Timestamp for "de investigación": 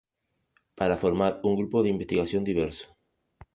1.83-2.43